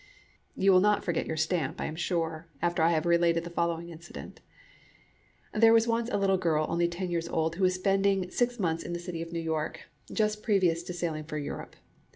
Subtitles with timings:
[0.55, 3.89] You will not forget your stamp, I am sure, after I have related the following
[3.89, 4.39] incident:
[5.53, 8.81] There was once a little girl, only ten years old, who was spending six months
[8.81, 11.75] in the city of New York, just previous to sailing for Europe.